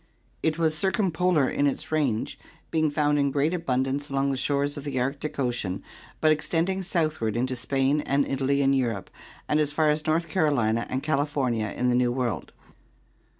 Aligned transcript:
It 0.41 0.57
was 0.57 0.75
circumpolar 0.75 1.47
in 1.47 1.67
its 1.67 1.91
range, 1.91 2.39
being 2.71 2.89
found 2.89 3.19
in 3.19 3.29
great 3.29 3.53
abundance 3.53 4.09
along 4.09 4.31
the 4.31 4.35
shores 4.35 4.75
of 4.75 4.83
the 4.83 4.99
Arctic 4.99 5.37
Ocean 5.37 5.83
but 6.19 6.31
extending 6.31 6.81
southward 6.81 7.37
into 7.37 7.55
Spain 7.55 8.01
and 8.07 8.25
Italy 8.27 8.63
in 8.63 8.73
Europe 8.73 9.11
and 9.47 9.59
as 9.59 9.71
far 9.71 9.89
as 9.91 10.07
North 10.07 10.27
Carolina 10.27 10.87
and 10.89 11.03
Cali 11.03 11.25
fornia 11.27 11.75
in 11.75 11.89
the 11.89 11.93
New 11.93 12.11
World. 12.11 12.51